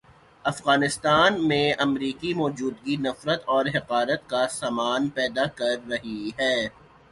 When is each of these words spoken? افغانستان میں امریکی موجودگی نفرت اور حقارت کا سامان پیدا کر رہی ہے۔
افغانستان 0.45 1.47
میں 1.47 1.73
امریکی 1.79 2.33
موجودگی 2.33 2.95
نفرت 2.95 3.43
اور 3.45 3.65
حقارت 3.75 4.27
کا 4.29 4.47
سامان 4.51 5.09
پیدا 5.09 5.45
کر 5.55 5.75
رہی 5.89 6.29
ہے۔ 6.39 6.55